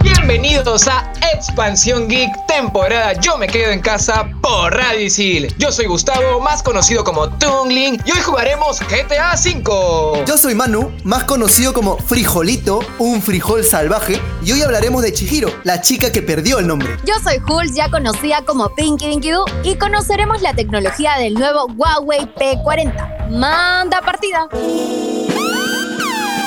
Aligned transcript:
Bienvenidos 0.00 0.88
a 0.88 1.12
Expansión 1.34 2.08
Geek, 2.08 2.30
temporada 2.46 3.12
Yo 3.14 3.38
me 3.38 3.46
quedo 3.46 3.70
en 3.72 3.80
casa 3.80 4.28
por 4.42 4.74
Radio 4.74 5.00
Isil. 5.00 5.54
Yo 5.58 5.70
soy 5.70 5.86
Gustavo, 5.86 6.40
más 6.40 6.62
conocido 6.62 7.04
como 7.04 7.28
Tungling, 7.28 8.00
y 8.04 8.10
hoy 8.10 8.20
jugaremos 8.20 8.80
GTA 8.80 9.34
V. 9.34 10.24
Yo 10.26 10.36
soy 10.38 10.54
Manu, 10.54 10.92
más 11.04 11.24
conocido 11.24 11.72
como 11.72 11.98
Frijolito, 11.98 12.80
un 12.98 13.22
frijol 13.22 13.64
salvaje, 13.64 14.20
y 14.44 14.52
hoy 14.52 14.62
hablaremos 14.62 15.02
de 15.02 15.12
Chihiro, 15.12 15.50
la 15.64 15.80
chica 15.80 16.10
que 16.10 16.22
perdió 16.22 16.58
el 16.58 16.66
nombre. 16.66 16.96
Yo 17.04 17.14
soy 17.22 17.38
Jules, 17.38 17.74
ya 17.74 17.90
conocida 17.90 18.42
como 18.44 18.74
Pinky 18.74 19.08
Dinky 19.08 19.30
Doo, 19.30 19.44
y 19.62 19.76
conoceremos 19.76 20.42
la 20.42 20.54
tecnología 20.54 21.16
del 21.18 21.34
nuevo 21.34 21.66
Huawei 21.76 22.26
P40. 22.34 23.30
Manda 23.30 24.00
partida. 24.02 24.48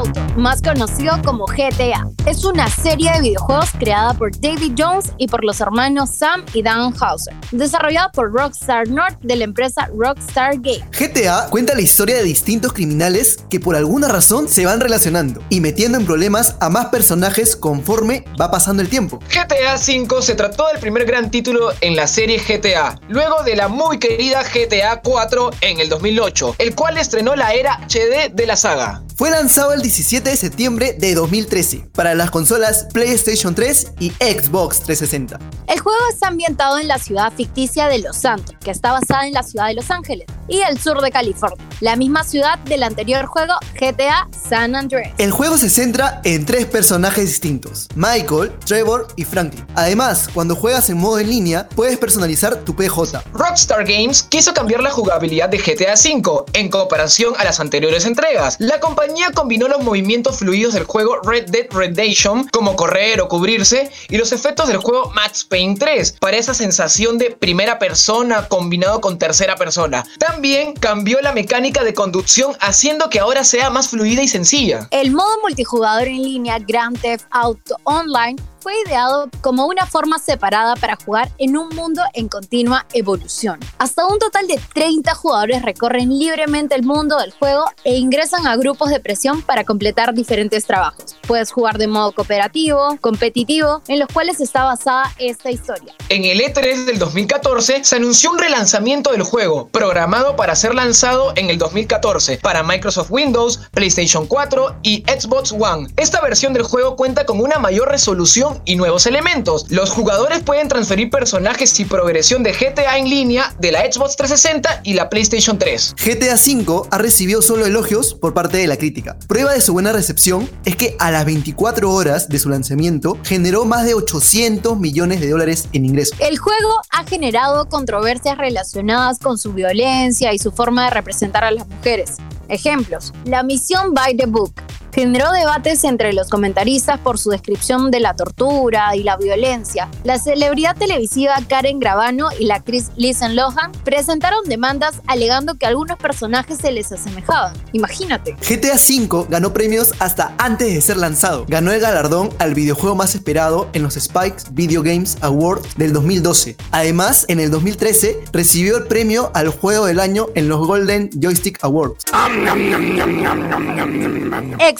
Auto, 0.00 0.20
más 0.36 0.62
conocido 0.62 1.20
como 1.22 1.44
GTA, 1.44 2.08
es 2.24 2.46
una 2.46 2.70
serie 2.70 3.12
de 3.12 3.20
videojuegos 3.20 3.68
creada 3.78 4.14
por 4.14 4.30
David 4.40 4.72
Jones 4.78 5.12
y 5.18 5.28
por 5.28 5.44
los 5.44 5.60
hermanos 5.60 6.10
Sam 6.16 6.42
y 6.54 6.62
Dan 6.62 6.94
Hauser, 6.98 7.34
desarrollada 7.50 8.10
por 8.10 8.32
Rockstar 8.32 8.88
North 8.88 9.18
de 9.20 9.36
la 9.36 9.44
empresa 9.44 9.90
Rockstar 9.94 10.54
Games. 10.54 10.84
GTA 10.90 11.48
cuenta 11.50 11.74
la 11.74 11.82
historia 11.82 12.16
de 12.16 12.22
distintos 12.22 12.72
criminales 12.72 13.44
que 13.50 13.60
por 13.60 13.76
alguna 13.76 14.08
razón 14.08 14.48
se 14.48 14.64
van 14.64 14.80
relacionando 14.80 15.42
y 15.50 15.60
metiendo 15.60 15.98
en 15.98 16.06
problemas 16.06 16.56
a 16.60 16.70
más 16.70 16.86
personajes 16.86 17.54
conforme 17.54 18.24
va 18.40 18.50
pasando 18.50 18.80
el 18.80 18.88
tiempo. 18.88 19.18
GTA 19.28 19.74
V 19.74 20.22
se 20.22 20.34
trató 20.34 20.66
del 20.68 20.78
primer 20.78 21.04
gran 21.04 21.30
título 21.30 21.72
en 21.82 21.94
la 21.94 22.06
serie 22.06 22.38
GTA, 22.38 22.98
luego 23.08 23.42
de 23.42 23.54
la 23.54 23.68
muy 23.68 23.98
querida 23.98 24.42
GTA 24.42 25.02
4 25.02 25.50
en 25.60 25.78
el 25.78 25.90
2008, 25.90 26.54
el 26.56 26.74
cual 26.74 26.96
estrenó 26.96 27.36
la 27.36 27.52
era 27.52 27.80
HD 27.86 28.32
de 28.32 28.46
la 28.46 28.56
saga. 28.56 29.02
Fue 29.20 29.30
lanzado 29.30 29.74
el 29.74 29.82
17 29.82 30.30
de 30.30 30.34
septiembre 30.34 30.96
de 30.98 31.14
2013 31.14 31.90
para 31.92 32.14
las 32.14 32.30
consolas 32.30 32.86
PlayStation 32.90 33.54
3 33.54 33.92
y 34.00 34.08
Xbox 34.12 34.80
360. 34.80 35.38
El 35.66 35.78
juego 35.78 35.98
está 36.10 36.28
ambientado 36.28 36.78
en 36.78 36.88
la 36.88 36.98
ciudad 36.98 37.30
ficticia 37.30 37.88
de 37.88 37.98
Los 37.98 38.16
Santos, 38.16 38.56
que 38.64 38.70
está 38.70 38.92
basada 38.92 39.26
en 39.26 39.34
la 39.34 39.42
ciudad 39.42 39.66
de 39.66 39.74
Los 39.74 39.90
Ángeles 39.90 40.26
y 40.50 40.60
el 40.62 40.78
sur 40.78 41.00
de 41.00 41.10
California, 41.10 41.64
la 41.78 41.94
misma 41.96 42.24
ciudad 42.24 42.58
del 42.58 42.82
anterior 42.82 43.26
juego 43.26 43.54
GTA 43.80 44.28
San 44.48 44.74
Andreas. 44.74 45.14
El 45.16 45.30
juego 45.30 45.56
se 45.56 45.70
centra 45.70 46.20
en 46.24 46.44
tres 46.44 46.66
personajes 46.66 47.24
distintos, 47.24 47.86
Michael, 47.94 48.52
Trevor 48.66 49.06
y 49.16 49.24
Franklin. 49.24 49.64
Además, 49.76 50.28
cuando 50.34 50.56
juegas 50.56 50.90
en 50.90 50.98
modo 50.98 51.20
en 51.20 51.30
línea, 51.30 51.68
puedes 51.68 51.96
personalizar 51.98 52.56
tu 52.64 52.74
PJ. 52.74 53.22
Rockstar 53.32 53.84
Games 53.86 54.24
quiso 54.24 54.52
cambiar 54.52 54.82
la 54.82 54.90
jugabilidad 54.90 55.48
de 55.48 55.58
GTA 55.58 55.94
V 55.94 56.44
en 56.52 56.68
comparación 56.68 57.34
a 57.38 57.44
las 57.44 57.60
anteriores 57.60 58.04
entregas. 58.04 58.56
La 58.58 58.80
compañía 58.80 59.30
combinó 59.32 59.68
los 59.68 59.84
movimientos 59.84 60.38
fluidos 60.38 60.74
del 60.74 60.84
juego 60.84 61.20
Red 61.22 61.50
Dead 61.50 61.66
Redemption, 61.70 62.48
como 62.48 62.74
correr 62.74 63.20
o 63.20 63.28
cubrirse, 63.28 63.92
y 64.08 64.16
los 64.16 64.32
efectos 64.32 64.66
del 64.66 64.78
juego 64.78 65.12
Max 65.14 65.44
Payne 65.44 65.76
3, 65.78 66.16
para 66.18 66.36
esa 66.36 66.54
sensación 66.54 67.18
de 67.18 67.30
primera 67.30 67.78
persona 67.78 68.48
combinado 68.48 69.00
con 69.00 69.16
tercera 69.16 69.54
persona. 69.54 70.04
También 70.18 70.39
cambió 70.80 71.20
la 71.20 71.32
mecánica 71.32 71.84
de 71.84 71.94
conducción, 71.94 72.56
haciendo 72.60 73.10
que 73.10 73.20
ahora 73.20 73.44
sea 73.44 73.70
más 73.70 73.88
fluida 73.88 74.22
y 74.22 74.28
sencilla. 74.28 74.88
El 74.90 75.12
modo 75.12 75.40
multijugador 75.42 76.08
en 76.08 76.22
línea 76.22 76.58
Grand 76.58 76.98
Theft 77.00 77.26
Auto 77.30 77.76
Online 77.84 78.36
fue 78.60 78.74
ideado 78.86 79.28
como 79.40 79.66
una 79.66 79.86
forma 79.86 80.18
separada 80.18 80.76
para 80.76 80.96
jugar 80.96 81.30
en 81.38 81.56
un 81.56 81.68
mundo 81.70 82.02
en 82.14 82.28
continua 82.28 82.86
evolución. 82.92 83.58
Hasta 83.78 84.06
un 84.06 84.18
total 84.18 84.46
de 84.46 84.60
30 84.74 85.14
jugadores 85.14 85.62
recorren 85.62 86.18
libremente 86.18 86.74
el 86.74 86.82
mundo 86.82 87.18
del 87.18 87.32
juego 87.32 87.64
e 87.84 87.96
ingresan 87.96 88.46
a 88.46 88.56
grupos 88.56 88.90
de 88.90 89.00
presión 89.00 89.42
para 89.42 89.64
completar 89.64 90.14
diferentes 90.14 90.66
trabajos. 90.66 91.16
Puedes 91.26 91.52
jugar 91.52 91.78
de 91.78 91.86
modo 91.86 92.12
cooperativo, 92.12 92.98
competitivo, 93.00 93.82
en 93.88 93.98
los 93.98 94.08
cuales 94.08 94.40
está 94.40 94.64
basada 94.64 95.12
esta 95.18 95.50
historia. 95.50 95.94
En 96.08 96.24
el 96.24 96.40
E3 96.40 96.84
del 96.84 96.98
2014 96.98 97.84
se 97.84 97.96
anunció 97.96 98.30
un 98.30 98.38
relanzamiento 98.38 99.12
del 99.12 99.22
juego, 99.22 99.68
programado 99.68 100.36
para 100.36 100.56
ser 100.56 100.74
lanzado 100.74 101.32
en 101.36 101.50
el 101.50 101.58
2014 101.58 102.38
para 102.38 102.62
Microsoft 102.62 103.10
Windows, 103.10 103.60
PlayStation 103.72 104.26
4 104.26 104.76
y 104.82 105.02
Xbox 105.02 105.52
One. 105.52 105.88
Esta 105.96 106.20
versión 106.20 106.52
del 106.52 106.62
juego 106.62 106.96
cuenta 106.96 107.24
con 107.24 107.40
una 107.40 107.58
mayor 107.58 107.88
resolución 107.88 108.49
y 108.64 108.76
nuevos 108.76 109.06
elementos. 109.06 109.66
Los 109.70 109.90
jugadores 109.90 110.40
pueden 110.40 110.68
transferir 110.68 111.10
personajes 111.10 111.78
y 111.80 111.84
progresión 111.84 112.42
de 112.42 112.52
GTA 112.52 112.98
en 112.98 113.08
línea 113.08 113.54
de 113.58 113.72
la 113.72 113.80
Xbox 113.80 114.16
360 114.16 114.80
y 114.84 114.94
la 114.94 115.08
PlayStation 115.08 115.58
3. 115.58 115.94
GTA 115.96 116.34
V 116.34 116.88
ha 116.90 116.98
recibido 116.98 117.42
solo 117.42 117.66
elogios 117.66 118.14
por 118.14 118.34
parte 118.34 118.56
de 118.56 118.66
la 118.66 118.76
crítica. 118.76 119.16
Prueba 119.28 119.52
de 119.52 119.60
su 119.60 119.72
buena 119.72 119.92
recepción 119.92 120.48
es 120.64 120.76
que 120.76 120.96
a 120.98 121.10
las 121.10 121.24
24 121.24 121.90
horas 121.90 122.28
de 122.28 122.38
su 122.38 122.48
lanzamiento 122.48 123.18
generó 123.24 123.64
más 123.64 123.84
de 123.84 123.94
800 123.94 124.78
millones 124.78 125.20
de 125.20 125.30
dólares 125.30 125.68
en 125.72 125.84
ingresos. 125.84 126.16
El 126.20 126.38
juego 126.38 126.80
ha 126.90 127.04
generado 127.04 127.68
controversias 127.68 128.38
relacionadas 128.38 129.18
con 129.18 129.38
su 129.38 129.52
violencia 129.52 130.32
y 130.32 130.38
su 130.38 130.52
forma 130.52 130.84
de 130.84 130.90
representar 130.90 131.44
a 131.44 131.50
las 131.50 131.66
mujeres. 131.68 132.16
Ejemplos, 132.48 133.12
la 133.24 133.42
misión 133.42 133.94
By 133.94 134.16
the 134.16 134.26
Book 134.26 134.52
generó 134.92 135.32
debates 135.32 135.84
entre 135.84 136.12
los 136.12 136.28
comentaristas 136.28 136.98
por 137.00 137.18
su 137.18 137.30
descripción 137.30 137.90
de 137.90 138.00
la 138.00 138.14
tortura 138.14 138.94
y 138.96 139.02
la 139.02 139.16
violencia. 139.16 139.88
La 140.04 140.18
celebridad 140.18 140.76
televisiva 140.76 141.34
Karen 141.48 141.78
Gravano 141.78 142.28
y 142.38 142.46
la 142.46 142.56
actriz 142.56 142.90
Lisa 142.96 143.28
Lohan 143.28 143.72
presentaron 143.84 144.44
demandas 144.44 145.00
alegando 145.06 145.54
que 145.54 145.66
algunos 145.66 145.98
personajes 145.98 146.58
se 146.58 146.72
les 146.72 146.92
asemejaban. 146.92 147.54
Imagínate. 147.72 148.36
GTA 148.48 148.74
V 148.74 149.26
ganó 149.28 149.52
premios 149.52 149.92
hasta 149.98 150.34
antes 150.38 150.72
de 150.72 150.80
ser 150.80 150.96
lanzado. 150.96 151.44
Ganó 151.48 151.72
el 151.72 151.80
galardón 151.80 152.30
al 152.38 152.54
videojuego 152.54 152.96
más 152.96 153.14
esperado 153.14 153.68
en 153.72 153.82
los 153.82 153.94
Spikes 153.94 154.44
Video 154.52 154.82
Games 154.82 155.18
Awards 155.20 155.76
del 155.76 155.92
2012. 155.92 156.56
Además, 156.70 157.24
en 157.28 157.40
el 157.40 157.50
2013 157.50 158.24
recibió 158.32 158.78
el 158.78 158.84
premio 158.84 159.30
al 159.34 159.48
juego 159.48 159.86
del 159.86 160.00
año 160.00 160.28
en 160.34 160.48
los 160.48 160.66
Golden 160.66 161.10
Joystick 161.20 161.58
Awards. 161.62 162.04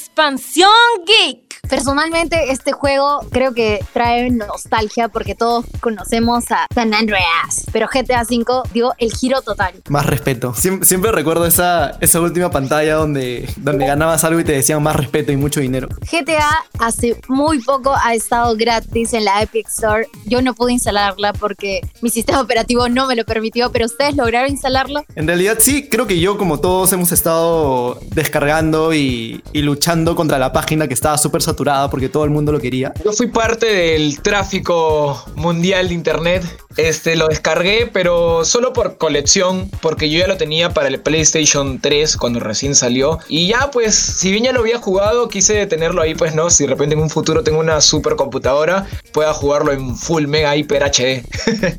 Expansión 0.00 0.70
Geek. 1.04 1.49
Personalmente, 1.70 2.50
este 2.50 2.72
juego 2.72 3.20
creo 3.30 3.54
que 3.54 3.78
trae 3.92 4.28
nostalgia 4.28 5.06
porque 5.06 5.36
todos 5.36 5.64
conocemos 5.78 6.50
a 6.50 6.66
San 6.74 6.92
Andreas, 6.92 7.64
pero 7.72 7.86
GTA 7.86 8.22
V 8.22 8.44
dio 8.72 8.92
el 8.98 9.12
giro 9.12 9.40
total. 9.40 9.74
Más 9.88 10.04
respeto. 10.04 10.52
Siempre, 10.52 10.88
siempre 10.88 11.12
recuerdo 11.12 11.46
esa, 11.46 11.92
esa 12.00 12.20
última 12.20 12.50
pantalla 12.50 12.96
donde, 12.96 13.48
donde 13.56 13.86
ganabas 13.86 14.24
algo 14.24 14.40
y 14.40 14.44
te 14.44 14.50
decían 14.50 14.82
más 14.82 14.96
respeto 14.96 15.30
y 15.30 15.36
mucho 15.36 15.60
dinero. 15.60 15.88
GTA 16.10 16.64
hace 16.80 17.16
muy 17.28 17.60
poco 17.60 17.94
ha 18.02 18.14
estado 18.14 18.56
gratis 18.56 19.12
en 19.12 19.24
la 19.24 19.40
Epic 19.40 19.68
Store. 19.68 20.08
Yo 20.26 20.42
no 20.42 20.54
pude 20.54 20.72
instalarla 20.72 21.32
porque 21.34 21.82
mi 22.02 22.10
sistema 22.10 22.40
operativo 22.40 22.88
no 22.88 23.06
me 23.06 23.14
lo 23.14 23.24
permitió, 23.24 23.70
pero 23.70 23.86
ustedes 23.86 24.16
lograron 24.16 24.50
instalarlo. 24.50 25.04
En 25.14 25.28
realidad 25.28 25.58
sí, 25.60 25.88
creo 25.88 26.08
que 26.08 26.18
yo 26.18 26.36
como 26.36 26.58
todos 26.58 26.92
hemos 26.92 27.12
estado 27.12 28.00
descargando 28.10 28.92
y, 28.92 29.44
y 29.52 29.62
luchando 29.62 30.16
contra 30.16 30.36
la 30.40 30.52
página 30.52 30.88
que 30.88 30.94
estaba 30.94 31.16
súper 31.16 31.42
saturada 31.42 31.59
porque 31.90 32.08
todo 32.08 32.24
el 32.24 32.30
mundo 32.30 32.52
lo 32.52 32.60
quería. 32.60 32.92
Yo 33.04 33.12
fui 33.12 33.26
parte 33.26 33.66
del 33.66 34.20
tráfico 34.22 35.22
mundial 35.36 35.88
de 35.88 35.94
internet. 35.94 36.44
Este 36.76 37.16
lo 37.16 37.28
descargué, 37.28 37.90
pero 37.92 38.44
solo 38.44 38.72
por 38.72 38.96
colección, 38.96 39.68
porque 39.82 40.08
yo 40.08 40.20
ya 40.20 40.26
lo 40.26 40.36
tenía 40.36 40.70
para 40.70 40.88
el 40.88 41.00
PlayStation 41.00 41.80
3 41.80 42.16
cuando 42.16 42.40
recién 42.40 42.74
salió. 42.74 43.18
Y 43.28 43.48
ya, 43.48 43.70
pues, 43.72 43.94
si 43.94 44.30
bien 44.30 44.44
ya 44.44 44.52
lo 44.52 44.60
había 44.60 44.78
jugado, 44.78 45.28
quise 45.28 45.66
tenerlo 45.66 46.00
ahí, 46.00 46.14
pues, 46.14 46.34
¿no? 46.34 46.48
Si 46.48 46.64
de 46.64 46.70
repente 46.70 46.94
en 46.94 47.02
un 47.02 47.10
futuro 47.10 47.42
tengo 47.42 47.58
una 47.58 47.80
super 47.80 48.16
computadora, 48.16 48.86
pueda 49.12 49.34
jugarlo 49.34 49.72
en 49.72 49.96
full 49.96 50.26
mega 50.26 50.56
hiper 50.56 50.84
HD. 50.84 51.26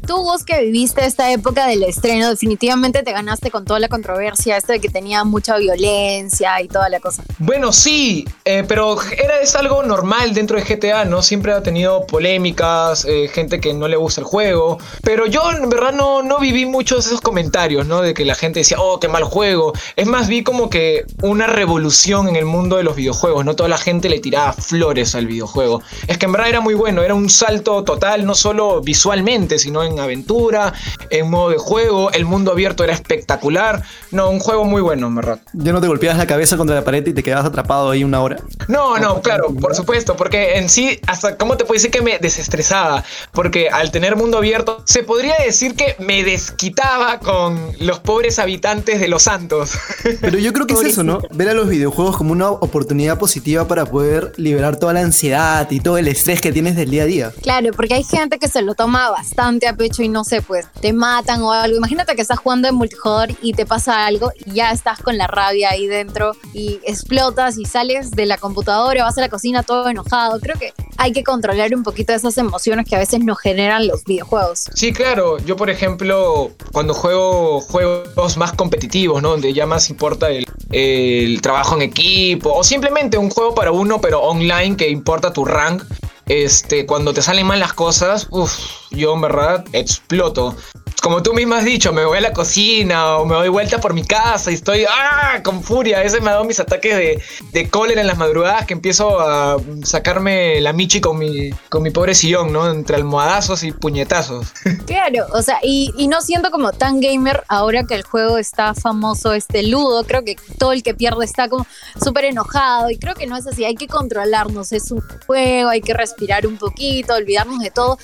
Tú, 0.06 0.18
vos 0.18 0.44
que 0.44 0.62
viviste 0.62 1.06
esta 1.06 1.31
época 1.31 1.66
del 1.68 1.83
estreno, 1.83 2.30
definitivamente 2.30 3.01
te 3.01 3.13
ganaste 3.13 3.50
con 3.50 3.66
toda 3.66 3.80
la 3.80 3.88
controversia, 3.88 4.57
esto 4.57 4.74
de 4.74 4.81
que 4.81 4.89
tenía 4.89 5.24
mucha 5.24 5.57
violencia 5.57 6.62
y 6.62 6.68
toda 6.68 6.89
la 6.89 7.00
cosa. 7.00 7.24
bueno, 7.39 7.72
sí, 7.72 8.25
eh, 8.45 8.63
pero 8.68 8.98
era 9.12 9.42
es 9.42 9.56
algo 9.56 9.70
algo 9.71 9.83
normal 9.83 10.33
dentro 10.33 10.59
de 10.59 10.63
GTA, 10.63 11.06
¿no? 11.06 11.21
Siempre 11.21 11.53
ha 11.53 11.63
tenido 11.63 12.06
polémicas, 12.06 13.06
eh, 13.06 13.29
gente 13.33 13.62
que 13.62 13.73
no 13.73 13.88
le 13.88 13.95
gusta 13.95 14.19
el 14.19 14.25
juego. 14.25 14.77
Pero 15.01 15.27
yo 15.27 15.50
en 15.50 15.69
verdad 15.69 15.94
no, 15.94 16.23
no 16.23 16.39
viví 16.39 16.65
muchos 16.65 17.06
de 17.06 17.12
esos 17.12 17.21
comentarios, 17.21 17.88
¿no? 17.88 18.01
De 18.01 18.13
que 18.13 18.25
la 18.25 18.35
gente 18.35 18.59
decía, 18.59 18.77
oh, 18.81 19.00
qué 19.00 19.07
mal 19.07 19.23
juego. 19.23 19.71
Es 19.95 20.07
más, 20.07 20.27
vi 20.27 20.44
como 20.44 20.69
que 20.69 21.06
una 21.21 21.47
revolución 21.47 22.27
en 22.27 22.35
el 22.35 22.44
mundo 22.44 22.75
de 22.75 22.83
los 22.83 22.97
videojuegos, 22.97 23.45
¿no? 23.45 23.56
Toda 23.56 23.69
la 23.69 23.77
gente 23.77 24.09
le 24.09 24.19
tiraba 24.19 24.51
flores 24.51 25.15
al 25.15 25.27
videojuego. 25.27 25.81
Es 26.07 26.18
que 26.18 26.25
en 26.25 26.33
verdad 26.33 26.50
era 26.50 26.59
muy 26.59 26.73
bueno, 26.73 27.01
era 27.01 27.15
un 27.15 27.29
salto 27.29 27.85
total, 27.85 28.25
no 28.25 28.35
solo 28.35 28.81
visualmente, 28.81 29.57
sino 29.57 29.83
en 29.83 30.00
aventura, 30.00 30.73
en 31.09 31.29
modo 31.29 31.50
de 31.50 31.57
juego. 31.57 32.12
El 32.12 32.25
mundo 32.25 32.51
abierto 32.51 32.83
era 32.83 32.91
espectacular. 32.91 33.83
No, 34.12 34.29
un 34.29 34.39
juego 34.39 34.65
muy 34.65 34.81
bueno, 34.81 35.07
en 35.07 35.15
verdad. 35.15 35.39
¿Ya 35.53 35.71
no 35.71 35.79
te 35.79 35.88
golpeabas 35.88 36.18
la 36.18 36.27
cabeza 36.27 36.57
contra 36.57 36.75
la 36.75 36.83
pared 36.83 37.07
y 37.07 37.13
te 37.13 37.23
quedabas 37.23 37.45
atrapado 37.45 37.91
ahí 37.91 38.03
una 38.03 38.19
hora? 38.21 38.38
No, 38.68 38.97
no, 38.97 39.21
claro, 39.21 39.47
por 39.62 39.75
supuesto, 39.75 40.18
porque 40.18 40.58
en 40.58 40.68
sí, 40.68 41.00
hasta, 41.08 41.38
¿cómo 41.38 41.56
te 41.56 41.63
puedo 41.63 41.75
decir 41.75 41.92
que 41.92 42.02
me 42.02 42.18
desestresaba? 42.18 43.04
Porque 43.31 43.69
al 43.69 43.92
tener 43.92 44.16
mundo 44.16 44.38
abierto, 44.38 44.84
se 44.86 45.04
podría 45.04 45.36
decir 45.46 45.75
que 45.75 45.96
me 46.00 46.24
desquitaba 46.24 47.19
con 47.19 47.72
los 47.80 48.00
pobres 48.00 48.40
habitantes 48.40 49.00
de 49.00 49.08
Los 49.08 49.24
Santos. 49.24 49.72
Pero 50.22 50.40
yo 50.40 50.52
creo 50.52 50.66
que 50.66 50.74
es 50.74 50.81
eso, 50.81 51.04
¿no? 51.04 51.22
Ver 51.31 51.50
a 51.50 51.54
los 51.54 51.69
videojuegos 51.69 52.18
como 52.18 52.31
una 52.31 52.50
oportunidad 52.50 53.19
positiva 53.19 53.68
para 53.68 53.86
poder 53.86 54.34
liberar 54.38 54.78
toda 54.78 54.94
la 54.94 55.02
ansiedad 55.02 55.69
y 55.69 55.80
todo 55.80 55.98
el 55.98 56.07
estrés 56.07 56.42
que 56.42 56.52
tienes 56.52 56.75
del 56.75 56.90
día 56.90 57.04
a 57.04 57.06
día. 57.06 57.31
Claro, 57.42 57.72
porque 57.75 57.94
hay 57.94 58.04
gente 58.04 58.40
que 58.40 58.48
se 58.48 58.62
lo 58.64 58.74
toma 58.74 59.12
bastante 59.12 59.68
a 59.68 59.75
pecho 59.75 60.02
y 60.02 60.10
no 60.10 60.24
sé, 60.24 60.42
pues 60.42 60.66
te 60.81 60.92
matan 60.92 61.42
o 61.44 61.52
algo. 61.52 61.78
Imagínate 61.78 62.16
que 62.16 62.22
estás 62.22 62.40
jugando 62.40 62.68
en 62.68 62.75
multijugador 62.75 63.30
y 63.42 63.54
te 63.54 63.66
pasa 63.66 64.06
algo 64.06 64.31
y 64.44 64.54
ya 64.54 64.72
estás 64.72 65.00
con 65.00 65.18
la 65.18 65.28
rabia 65.28 65.69
ahí 65.69 65.86
dentro 65.86 66.36
y 66.54 66.80
explotas 66.84 67.57
y 67.57 67.66
sales 67.66 68.12
de 68.12 68.25
la 68.25 68.38
computadora, 68.38 69.04
vas 69.04 69.18
a 69.18 69.22
la 69.22 69.30
cocina 69.30 69.41
todo 69.64 69.90
enojado. 69.90 70.40
Creo 70.40 70.58
que 70.58 70.74
hay 70.98 71.12
que 71.12 71.24
controlar 71.24 71.74
un 71.76 71.84
poquito 71.84 72.14
esas 72.14 72.38
emociones 72.38 72.88
que 72.88 72.96
a 72.96 73.00
veces 73.00 73.22
nos 73.22 73.40
generan 73.40 73.88
los 73.88 74.04
videojuegos. 74.04 74.66
Sí, 74.74 74.94
claro. 74.94 75.38
Yo, 75.40 75.56
por 75.56 75.70
ejemplo, 75.70 76.52
cuando 76.72 76.94
juego 76.94 77.62
juegos 77.62 78.38
más 78.38 78.54
competitivos, 78.54 79.22
¿no? 79.22 79.32
Donde 79.32 79.54
ya 79.54 79.66
más 79.66 79.90
importa 79.90 80.30
el, 80.30 80.46
el 80.72 81.42
trabajo 81.42 81.76
en 81.76 81.84
equipo 81.84 82.54
o 82.54 82.64
simplemente 82.64 83.18
un 83.18 83.30
juego 83.30 83.56
para 83.56 83.72
uno, 83.72 84.00
pero 84.02 84.22
online 84.22 84.78
que 84.78 84.90
importa 84.90 85.34
tu 85.34 85.46
rank. 85.46 85.84
Este, 86.28 86.86
cuando 86.86 87.14
te 87.14 87.22
salen 87.22 87.46
mal 87.46 87.60
las 87.60 87.74
cosas, 87.74 88.28
uff, 88.30 88.58
yo 88.92 89.14
en 89.14 89.22
verdad 89.22 89.66
exploto 89.74 90.56
como 91.01 91.24
tú 91.24 91.33
mismo 91.33 91.56
has 91.56 91.65
dicho, 91.65 91.92
me 91.92 92.06
voy 92.06 92.19
a 92.19 92.21
la 92.21 92.31
cocina 92.31 93.18
o 93.18 93.25
me 93.25 93.33
doy 93.33 93.50
vuelta 93.50 93.80
por 93.80 93.94
mi 93.94 94.06
casa 94.06 94.51
y 94.51 94.53
estoy 94.53 94.86
¡ah! 94.88 95.42
con 95.44 95.63
furia. 95.63 96.00
Veces 96.00 96.21
me 96.21 96.30
ha 96.30 96.33
dado 96.33 96.45
mis 96.45 96.59
ataques 96.59 96.95
de, 96.95 97.24
de 97.51 97.69
cólera 97.69 98.01
en 98.01 98.07
las 98.07 98.19
madrugadas 98.19 98.68
que 98.68 98.74
empiezo 98.74 99.19
a 99.19 99.57
sacarme 99.83 100.62
la 100.62 100.74
michi 100.74 101.01
con 101.01 101.18
mi, 101.18 101.50
con 101.69 101.81
mi 101.81 101.89
pobre 101.89 102.13
sillón, 102.13 102.53
¿no? 102.53 102.69
Entre 102.69 102.95
almohadazos 102.95 103.63
y 103.63 103.71
puñetazos. 103.71 104.48
Claro, 104.86 105.25
o 105.33 105.42
sea, 105.42 105.59
y, 105.63 105.94
y 105.98 106.07
no 106.07 106.21
siento 106.21 106.51
como 106.51 106.74
tan 106.74 107.00
gamer 107.00 107.44
ahora 107.47 107.83
que 107.86 107.95
el 107.95 108.04
juego 108.04 108.38
está 108.38 108.74
famoso, 108.74 109.33
este 109.33 109.63
ludo. 109.63 110.04
Creo 110.04 110.24
que 110.24 110.36
todo 110.59 110.74
el 110.74 110.83
que 110.83 110.94
pierde 110.94 111.24
está 111.24 111.47
como 111.47 111.65
súper 112.04 112.25
enojado 112.25 112.89
y 112.89 112.97
creo 112.97 113.15
que 113.15 113.25
no 113.25 113.38
es 113.38 113.47
así. 113.47 113.63
Hay 113.63 113.75
que 113.75 113.88
controlarnos, 113.88 114.71
es 114.74 114.92
un 114.92 115.01
juego, 115.25 115.69
hay 115.69 115.81
que 115.81 115.94
respirar 115.94 116.45
un 116.45 116.57
poquito, 116.57 117.13
olvidarnos 117.13 117.59
de 117.59 117.71
todo. 117.71 117.97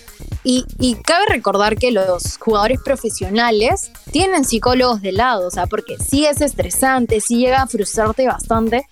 Y, 0.50 0.64
y, 0.80 0.96
cabe 0.96 1.26
recordar 1.28 1.76
que 1.76 1.92
los 1.92 2.38
jugadores 2.38 2.80
profesionales 2.82 3.92
tienen 4.14 4.46
psicólogos 4.46 5.02
de 5.02 5.12
lado, 5.12 5.46
o 5.46 5.52
sea, 5.52 5.66
porque 5.68 5.98
sí 5.98 6.26
es 6.26 6.40
estresante, 6.40 7.20
sí 7.20 7.36
llega 7.36 7.64
a 7.64 7.68
frustrarte 7.68 8.26
bastante, 8.28 8.88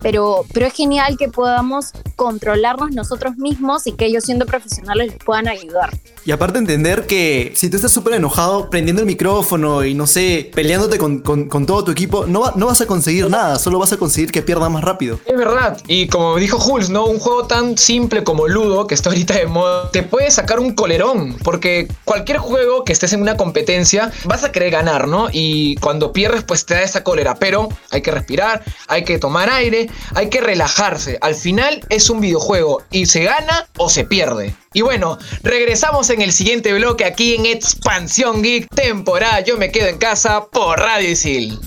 pero, 0.00 0.44
pero 0.52 0.66
es 0.66 0.74
genial 0.74 1.16
que 1.18 1.28
podamos 1.28 1.92
controlarnos 2.16 2.92
nosotros 2.92 3.36
mismos 3.36 3.86
y 3.86 3.92
que 3.92 4.06
ellos 4.06 4.24
siendo 4.24 4.46
profesionales 4.46 5.12
les 5.12 5.24
puedan 5.24 5.48
ayudar. 5.48 5.90
Y 6.24 6.32
aparte 6.32 6.58
entender 6.58 7.06
que 7.06 7.52
si 7.54 7.70
tú 7.70 7.76
estás 7.76 7.92
súper 7.92 8.14
enojado 8.14 8.68
prendiendo 8.70 9.00
el 9.00 9.06
micrófono 9.06 9.84
y 9.84 9.94
no 9.94 10.06
sé, 10.06 10.50
peleándote 10.54 10.98
con, 10.98 11.20
con, 11.20 11.48
con 11.48 11.64
todo 11.64 11.84
tu 11.84 11.90
equipo, 11.90 12.26
no, 12.26 12.40
va, 12.40 12.52
no 12.56 12.66
vas 12.66 12.80
a 12.80 12.86
conseguir 12.86 13.30
nada, 13.30 13.58
solo 13.58 13.78
vas 13.78 13.92
a 13.92 13.96
conseguir 13.96 14.30
que 14.30 14.42
pierda 14.42 14.68
más 14.68 14.84
rápido. 14.84 15.18
Es 15.24 15.36
verdad, 15.36 15.78
y 15.86 16.08
como 16.08 16.36
dijo 16.36 16.58
Jules, 16.58 16.90
¿no? 16.90 17.06
Un 17.06 17.18
juego 17.18 17.46
tan 17.46 17.78
simple 17.78 18.24
como 18.24 18.46
Ludo, 18.46 18.86
que 18.86 18.94
está 18.94 19.10
ahorita 19.10 19.34
de 19.34 19.46
moda, 19.46 19.90
te 19.90 20.02
puede 20.02 20.30
sacar 20.30 20.60
un 20.60 20.74
colerón, 20.74 21.36
porque 21.42 21.88
cualquier 22.04 22.38
juego 22.38 22.84
que 22.84 22.92
estés 22.92 23.12
en 23.12 23.22
una 23.22 23.36
competencia, 23.36 24.12
vas 24.24 24.44
a 24.44 24.52
querer 24.52 24.70
ganar, 24.70 25.08
¿no? 25.08 25.28
Y 25.32 25.76
cuando 25.76 26.12
pierdes, 26.12 26.44
pues 26.44 26.66
te 26.66 26.74
da 26.74 26.82
esa 26.82 27.04
cólera, 27.04 27.36
pero 27.36 27.68
hay 27.90 28.02
que 28.02 28.10
respirar, 28.10 28.62
hay 28.86 29.04
que 29.04 29.18
tomar 29.18 29.48
aire, 29.50 29.87
hay 30.14 30.30
que 30.30 30.40
relajarse. 30.40 31.18
Al 31.20 31.34
final 31.34 31.84
es 31.88 32.08
un 32.10 32.20
videojuego 32.20 32.84
y 32.90 33.06
se 33.06 33.24
gana 33.24 33.66
o 33.76 33.90
se 33.90 34.04
pierde. 34.04 34.54
Y 34.72 34.82
bueno, 34.82 35.18
regresamos 35.42 36.10
en 36.10 36.22
el 36.22 36.32
siguiente 36.32 36.72
bloque 36.74 37.04
aquí 37.04 37.34
en 37.34 37.46
Expansión 37.46 38.40
Geek, 38.42 38.68
temporada 38.74 39.40
Yo 39.40 39.56
me 39.56 39.72
quedo 39.72 39.88
en 39.88 39.98
casa 39.98 40.46
por 40.46 40.78
Radio 40.78 41.10
Isil. 41.10 41.58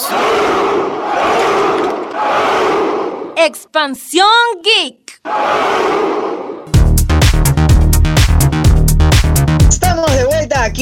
Expansión 3.35 4.29
Geek. 4.63 5.23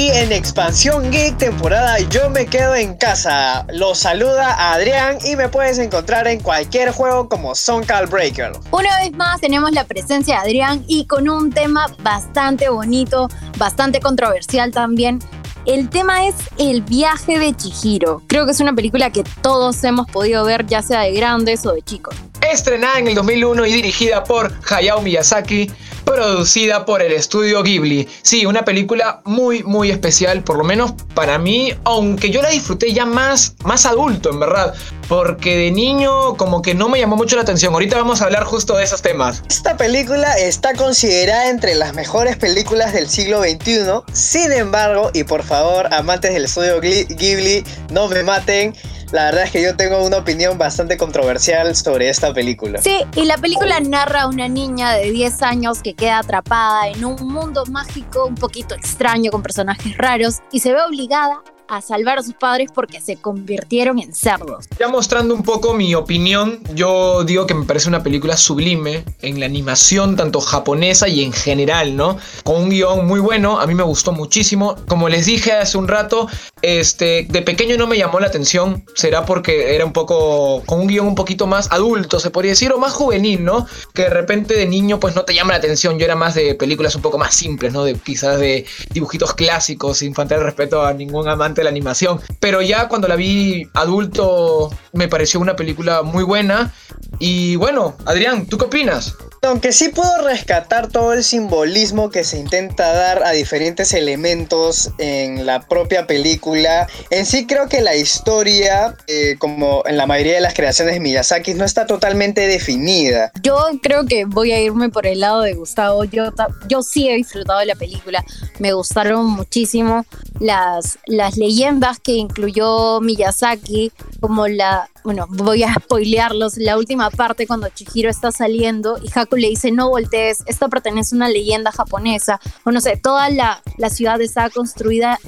Aquí 0.00 0.10
en 0.12 0.32
Expansión 0.32 1.10
Geek 1.10 1.36
temporada 1.36 1.98
Yo 2.08 2.30
me 2.30 2.46
quedo 2.46 2.74
en 2.74 2.96
casa. 2.96 3.66
Los 3.70 3.98
saluda 3.98 4.72
Adrián 4.72 5.18
y 5.26 5.36
me 5.36 5.50
puedes 5.50 5.78
encontrar 5.78 6.26
en 6.26 6.40
cualquier 6.40 6.90
juego 6.90 7.28
como 7.28 7.54
Son 7.54 7.84
Breaker. 8.08 8.52
Una 8.70 8.98
vez 8.98 9.12
más 9.12 9.40
tenemos 9.42 9.72
la 9.72 9.84
presencia 9.84 10.36
de 10.36 10.40
Adrián 10.40 10.84
y 10.86 11.04
con 11.04 11.28
un 11.28 11.52
tema 11.52 11.86
bastante 12.02 12.70
bonito, 12.70 13.28
bastante 13.58 14.00
controversial 14.00 14.70
también. 14.70 15.18
El 15.66 15.90
tema 15.90 16.26
es 16.26 16.34
El 16.56 16.80
viaje 16.80 17.38
de 17.38 17.54
Chihiro. 17.54 18.22
Creo 18.26 18.46
que 18.46 18.52
es 18.52 18.60
una 18.60 18.72
película 18.72 19.10
que 19.10 19.22
todos 19.42 19.84
hemos 19.84 20.06
podido 20.10 20.44
ver, 20.44 20.64
ya 20.66 20.80
sea 20.80 21.00
de 21.00 21.12
grandes 21.12 21.66
o 21.66 21.74
de 21.74 21.82
chicos. 21.82 22.14
Estrenada 22.40 22.98
en 22.98 23.08
el 23.08 23.14
2001 23.14 23.66
y 23.66 23.72
dirigida 23.72 24.24
por 24.24 24.52
Hayao 24.68 25.02
Miyazaki, 25.02 25.70
producida 26.04 26.84
por 26.84 27.02
el 27.02 27.12
estudio 27.12 27.62
Ghibli. 27.62 28.08
Sí, 28.22 28.44
una 28.46 28.64
película 28.64 29.20
muy, 29.24 29.62
muy 29.62 29.90
especial, 29.90 30.42
por 30.42 30.56
lo 30.56 30.64
menos 30.64 30.92
para 31.14 31.38
mí, 31.38 31.72
aunque 31.84 32.30
yo 32.30 32.42
la 32.42 32.50
disfruté 32.50 32.92
ya 32.92 33.06
más, 33.06 33.54
más 33.64 33.86
adulto, 33.86 34.30
en 34.30 34.40
verdad. 34.40 34.74
Porque 35.08 35.56
de 35.56 35.70
niño 35.70 36.36
como 36.36 36.62
que 36.62 36.74
no 36.74 36.88
me 36.88 36.98
llamó 36.98 37.16
mucho 37.16 37.36
la 37.36 37.42
atención. 37.42 37.72
Ahorita 37.72 37.96
vamos 37.96 38.22
a 38.22 38.24
hablar 38.24 38.44
justo 38.44 38.76
de 38.76 38.84
esos 38.84 39.02
temas. 39.02 39.42
Esta 39.48 39.76
película 39.76 40.34
está 40.38 40.74
considerada 40.74 41.50
entre 41.50 41.74
las 41.74 41.94
mejores 41.94 42.36
películas 42.36 42.92
del 42.92 43.08
siglo 43.08 43.42
XXI. 43.42 44.02
Sin 44.12 44.52
embargo, 44.52 45.10
y 45.14 45.24
por 45.24 45.42
favor, 45.42 45.92
amantes 45.92 46.32
del 46.32 46.44
estudio 46.44 46.80
Ghibli, 46.80 47.64
no 47.90 48.08
me 48.08 48.22
maten. 48.22 48.74
La 49.12 49.24
verdad 49.24 49.44
es 49.44 49.50
que 49.50 49.62
yo 49.62 49.76
tengo 49.76 50.04
una 50.04 50.18
opinión 50.18 50.56
bastante 50.56 50.96
controversial 50.96 51.74
sobre 51.74 52.08
esta 52.08 52.32
película. 52.32 52.80
Sí, 52.80 52.98
y 53.16 53.24
la 53.24 53.36
película 53.38 53.80
narra 53.80 54.22
a 54.22 54.28
una 54.28 54.48
niña 54.48 54.92
de 54.92 55.10
10 55.10 55.42
años 55.42 55.82
que 55.82 55.94
queda 55.94 56.18
atrapada 56.18 56.88
en 56.88 57.04
un 57.04 57.16
mundo 57.26 57.64
mágico 57.66 58.26
un 58.26 58.36
poquito 58.36 58.74
extraño 58.74 59.30
con 59.30 59.42
personajes 59.42 59.96
raros 59.96 60.40
y 60.52 60.60
se 60.60 60.72
ve 60.72 60.80
obligada 60.82 61.42
a 61.70 61.80
salvar 61.80 62.18
a 62.18 62.22
sus 62.22 62.34
padres 62.34 62.70
porque 62.74 63.00
se 63.00 63.16
convirtieron 63.16 63.98
en 63.98 64.12
cerdos. 64.12 64.66
Ya 64.78 64.88
mostrando 64.88 65.34
un 65.34 65.42
poco 65.42 65.72
mi 65.72 65.94
opinión, 65.94 66.60
yo 66.74 67.24
digo 67.24 67.46
que 67.46 67.54
me 67.54 67.64
parece 67.64 67.88
una 67.88 68.02
película 68.02 68.36
sublime 68.36 69.04
en 69.22 69.40
la 69.40 69.46
animación 69.46 70.16
tanto 70.16 70.40
japonesa 70.40 71.08
y 71.08 71.22
en 71.22 71.32
general, 71.32 71.96
¿no? 71.96 72.18
Con 72.44 72.62
un 72.62 72.70
guion 72.70 73.06
muy 73.06 73.20
bueno, 73.20 73.60
a 73.60 73.66
mí 73.66 73.74
me 73.74 73.84
gustó 73.84 74.12
muchísimo. 74.12 74.76
Como 74.88 75.08
les 75.08 75.26
dije 75.26 75.52
hace 75.52 75.78
un 75.78 75.88
rato, 75.88 76.28
este, 76.62 77.26
de 77.28 77.42
pequeño 77.42 77.76
no 77.76 77.86
me 77.86 77.96
llamó 77.96 78.20
la 78.20 78.26
atención, 78.26 78.84
será 78.94 79.24
porque 79.24 79.74
era 79.74 79.84
un 79.84 79.92
poco, 79.92 80.62
con 80.66 80.80
un 80.80 80.86
guion 80.88 81.06
un 81.06 81.14
poquito 81.14 81.46
más 81.46 81.70
adulto, 81.70 82.18
se 82.18 82.30
podría 82.30 82.52
decir, 82.52 82.72
o 82.72 82.78
más 82.78 82.92
juvenil, 82.92 83.44
¿no? 83.44 83.66
Que 83.94 84.02
de 84.02 84.10
repente 84.10 84.54
de 84.54 84.66
niño 84.66 84.98
pues 84.98 85.14
no 85.14 85.24
te 85.24 85.34
llama 85.34 85.52
la 85.52 85.58
atención, 85.58 85.98
yo 85.98 86.04
era 86.04 86.16
más 86.16 86.34
de 86.34 86.54
películas 86.56 86.96
un 86.96 87.02
poco 87.02 87.16
más 87.16 87.34
simples, 87.34 87.72
¿no? 87.72 87.84
De 87.84 87.94
quizás 87.94 88.40
de 88.40 88.66
dibujitos 88.92 89.34
clásicos, 89.34 90.02
el 90.02 90.42
respeto 90.42 90.84
a 90.84 90.92
ningún 90.92 91.28
amante 91.28 91.59
de 91.60 91.64
la 91.64 91.70
animación. 91.70 92.20
Pero 92.40 92.62
ya 92.62 92.88
cuando 92.88 93.08
la 93.08 93.16
vi 93.16 93.68
adulto 93.74 94.70
me 94.92 95.08
pareció 95.08 95.40
una 95.40 95.56
película 95.56 96.02
muy 96.02 96.24
buena. 96.24 96.72
Y 97.18 97.56
bueno, 97.56 97.96
Adrián, 98.06 98.46
¿tú 98.46 98.58
qué 98.58 98.64
opinas? 98.64 99.14
Aunque 99.42 99.72
sí 99.72 99.88
puedo 99.88 100.22
rescatar 100.22 100.88
todo 100.88 101.14
el 101.14 101.24
simbolismo 101.24 102.10
que 102.10 102.24
se 102.24 102.38
intenta 102.38 102.92
dar 102.92 103.22
a 103.24 103.30
diferentes 103.30 103.94
elementos 103.94 104.90
en 104.98 105.46
la 105.46 105.66
propia 105.66 106.06
película, 106.06 106.86
en 107.08 107.24
sí 107.24 107.46
creo 107.46 107.66
que 107.66 107.80
la 107.80 107.96
historia, 107.96 108.96
eh, 109.06 109.36
como 109.38 109.82
en 109.86 109.96
la 109.96 110.06
mayoría 110.06 110.34
de 110.34 110.42
las 110.42 110.52
creaciones 110.52 110.92
de 110.92 111.00
Miyazaki, 111.00 111.54
no 111.54 111.64
está 111.64 111.86
totalmente 111.86 112.46
definida. 112.46 113.32
Yo 113.42 113.56
creo 113.82 114.04
que 114.04 114.26
voy 114.26 114.52
a 114.52 114.60
irme 114.60 114.90
por 114.90 115.06
el 115.06 115.20
lado 115.20 115.40
de 115.40 115.54
Gustavo. 115.54 116.04
Yo, 116.04 116.24
yo 116.68 116.82
sí 116.82 117.08
he 117.08 117.16
disfrutado 117.16 117.60
de 117.60 117.66
la 117.66 117.76
película. 117.76 118.22
Me 118.58 118.74
gustaron 118.74 119.24
muchísimo 119.24 120.04
las, 120.38 120.98
las 121.06 121.38
leyendas 121.40 121.98
que 121.98 122.12
incluyó 122.12 123.00
Miyazaki, 123.00 123.92
como 124.20 124.46
la, 124.46 124.90
bueno, 125.04 125.26
voy 125.30 125.62
a 125.62 125.72
spoilearlos, 125.80 126.58
la 126.58 126.76
última 126.76 127.10
parte 127.10 127.46
cuando 127.46 127.70
Chihiro 127.70 128.10
está 128.10 128.30
saliendo 128.30 128.98
y 129.02 129.08
Haku 129.12 129.36
le 129.36 129.48
dice 129.48 129.72
no 129.72 129.88
voltees, 129.88 130.44
esto 130.46 130.68
pertenece 130.68 131.14
a 131.14 131.16
una 131.16 131.28
leyenda 131.30 131.72
japonesa, 131.72 132.40
o 132.64 132.70
no 132.70 132.80
sé, 132.82 132.98
toda 132.98 133.30
la, 133.30 133.62
la 133.78 133.88
ciudad 133.88 134.20
está 134.20 134.50
construida 134.50 135.18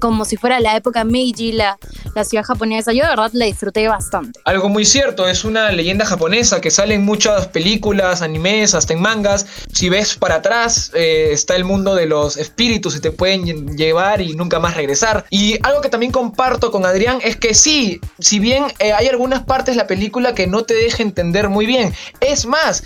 como 0.00 0.24
si 0.24 0.36
fuera 0.36 0.58
la 0.60 0.74
época 0.74 1.04
Meiji, 1.04 1.52
la, 1.52 1.76
la 2.18 2.24
ciudad 2.24 2.44
japonesa. 2.44 2.92
Yo 2.92 3.04
de 3.04 3.10
verdad 3.10 3.30
la 3.32 3.46
disfruté 3.46 3.88
bastante. 3.88 4.40
Algo 4.44 4.68
muy 4.68 4.84
cierto, 4.84 5.28
es 5.28 5.44
una 5.44 5.70
leyenda 5.72 6.04
japonesa 6.04 6.60
que 6.60 6.70
sale 6.70 6.94
en 6.94 7.04
muchas 7.04 7.48
películas, 7.48 8.22
animes, 8.22 8.74
hasta 8.74 8.92
en 8.92 9.00
mangas. 9.00 9.46
Si 9.72 9.88
ves 9.88 10.16
para 10.16 10.36
atrás, 10.36 10.90
eh, 10.94 11.30
está 11.32 11.56
el 11.56 11.64
mundo 11.64 11.94
de 11.94 12.06
los 12.06 12.36
espíritus 12.36 12.96
y 12.96 13.00
te 13.00 13.10
pueden 13.10 13.76
llevar 13.76 14.20
y 14.20 14.34
nunca 14.34 14.58
más 14.58 14.76
regresar. 14.76 15.24
Y 15.30 15.58
algo 15.62 15.80
que 15.80 15.88
también 15.88 16.12
comparto 16.12 16.70
con 16.70 16.84
Adrián 16.84 17.18
es 17.22 17.36
que 17.36 17.54
sí, 17.54 18.00
si 18.18 18.38
bien 18.38 18.64
eh, 18.78 18.92
hay 18.92 19.06
algunas 19.06 19.44
partes 19.44 19.74
de 19.74 19.82
la 19.82 19.86
película 19.86 20.34
que 20.34 20.46
no 20.46 20.64
te 20.64 20.74
deja 20.74 21.02
entender 21.02 21.48
muy 21.48 21.66
bien, 21.66 21.94
es 22.20 22.46
más, 22.46 22.82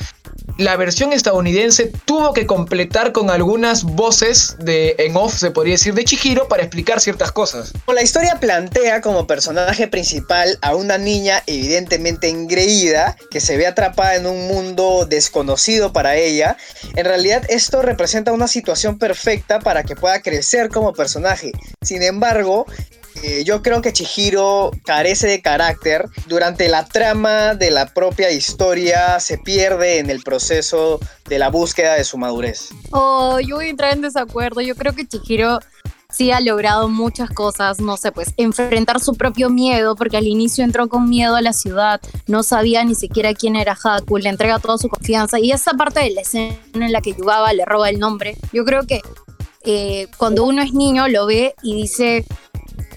la 0.58 0.76
versión 0.76 1.12
estadounidense 1.12 1.92
tuvo 2.04 2.32
que 2.32 2.46
completar 2.46 3.12
con 3.12 3.30
algunas 3.30 3.84
voces 3.84 4.56
de 4.58 4.94
en 4.98 5.16
off, 5.16 5.34
se 5.34 5.50
podría 5.50 5.74
decir, 5.74 5.94
de 5.94 6.04
Chihiro 6.04 6.48
para 6.48 6.62
explicar 6.62 7.00
ciertas 7.00 7.32
cosas. 7.32 7.72
La 7.92 8.02
historia 8.02 8.38
plantea 8.40 9.00
como 9.00 9.26
personaje 9.26 9.88
principal 9.88 10.58
a 10.62 10.74
una 10.74 10.98
niña 10.98 11.42
evidentemente 11.46 12.28
engreída 12.28 13.16
que 13.30 13.40
se 13.40 13.56
ve 13.56 13.66
atrapada 13.66 14.16
en 14.16 14.26
un 14.26 14.46
mundo 14.48 15.06
desconocido 15.06 15.92
para 15.92 16.16
ella. 16.16 16.56
En 16.96 17.04
realidad 17.04 17.42
esto 17.48 17.82
representa 17.82 18.32
una 18.32 18.48
situación 18.48 18.98
perfecta 18.98 19.60
para 19.60 19.84
que 19.84 19.96
pueda 19.96 20.20
crecer 20.20 20.68
como 20.68 20.92
personaje. 20.92 21.52
Sin 21.82 22.02
embargo, 22.02 22.66
eh, 23.22 23.44
yo 23.44 23.62
creo 23.62 23.80
que 23.82 23.92
Chihiro 23.92 24.72
carece 24.84 25.28
de 25.28 25.40
carácter. 25.40 26.06
Durante 26.26 26.68
la 26.68 26.84
trama 26.84 27.54
de 27.54 27.70
la 27.70 27.86
propia 27.86 28.30
historia 28.30 29.20
se 29.20 29.38
pierde 29.38 29.98
en 29.98 30.10
el 30.10 30.22
proceso 30.22 30.98
de 31.28 31.38
la 31.38 31.48
búsqueda 31.48 31.94
de 31.94 32.04
su 32.04 32.18
madurez. 32.18 32.70
Oh, 32.90 33.38
yo 33.40 33.56
voy 33.56 33.66
a 33.66 33.70
entrar 33.70 33.92
en 33.92 34.02
desacuerdo. 34.02 34.60
Yo 34.60 34.74
creo 34.74 34.94
que 34.94 35.06
Chihiro 35.06 35.60
sí 36.12 36.30
ha 36.30 36.40
logrado 36.40 36.88
muchas 36.88 37.30
cosas, 37.30 37.80
no 37.80 37.96
sé, 37.96 38.12
pues 38.12 38.34
enfrentar 38.36 39.00
su 39.00 39.14
propio 39.14 39.48
miedo, 39.50 39.96
porque 39.96 40.18
al 40.18 40.26
inicio 40.26 40.62
entró 40.62 40.88
con 40.88 41.08
miedo 41.08 41.36
a 41.36 41.40
la 41.40 41.52
ciudad, 41.52 42.00
no 42.26 42.42
sabía 42.42 42.84
ni 42.84 42.94
siquiera 42.94 43.34
quién 43.34 43.56
era 43.56 43.76
Haku, 43.82 44.18
le 44.18 44.28
entrega 44.28 44.58
toda 44.58 44.78
su 44.78 44.88
confianza 44.88 45.40
y 45.40 45.52
esa 45.52 45.72
parte 45.72 46.00
de 46.00 46.10
la 46.10 46.20
escena 46.20 46.56
en 46.74 46.92
la 46.92 47.00
que 47.00 47.14
Yugaba 47.14 47.52
le 47.52 47.64
roba 47.64 47.88
el 47.88 47.98
nombre, 47.98 48.36
yo 48.52 48.64
creo 48.64 48.86
que 48.86 49.00
eh, 49.64 50.08
cuando 50.18 50.44
uno 50.44 50.60
es 50.60 50.72
niño 50.74 51.08
lo 51.08 51.26
ve 51.26 51.54
y 51.62 51.74
dice, 51.74 52.26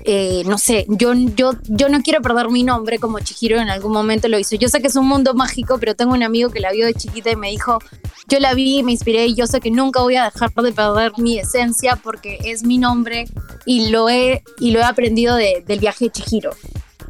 eh, 0.05 0.43
no 0.45 0.57
sé, 0.57 0.85
yo, 0.87 1.13
yo, 1.13 1.53
yo 1.63 1.89
no 1.89 2.01
quiero 2.01 2.21
perder 2.21 2.49
mi 2.49 2.63
nombre 2.63 2.99
como 2.99 3.19
Chihiro 3.19 3.59
en 3.59 3.69
algún 3.69 3.91
momento 3.91 4.27
lo 4.27 4.37
hizo. 4.37 4.55
Yo 4.55 4.69
sé 4.69 4.79
que 4.81 4.87
es 4.87 4.95
un 4.95 5.07
mundo 5.07 5.33
mágico, 5.33 5.77
pero 5.79 5.95
tengo 5.95 6.13
un 6.13 6.23
amigo 6.23 6.49
que 6.51 6.59
la 6.59 6.71
vio 6.71 6.85
de 6.85 6.93
chiquita 6.93 7.31
y 7.31 7.35
me 7.35 7.49
dijo, 7.49 7.79
yo 8.27 8.39
la 8.39 8.53
vi, 8.53 8.83
me 8.83 8.91
inspiré 8.91 9.25
y 9.25 9.35
yo 9.35 9.47
sé 9.47 9.59
que 9.59 9.71
nunca 9.71 10.01
voy 10.01 10.15
a 10.15 10.25
dejar 10.25 10.53
de 10.53 10.71
perder 10.71 11.11
mi 11.17 11.39
esencia 11.39 11.95
porque 11.95 12.37
es 12.45 12.63
mi 12.63 12.77
nombre 12.77 13.25
y 13.65 13.89
lo 13.89 14.07
he, 14.09 14.43
y 14.59 14.71
lo 14.71 14.79
he 14.79 14.83
aprendido 14.83 15.35
del 15.35 15.79
viaje 15.79 16.05
de 16.05 16.11
Chihiro. 16.11 16.51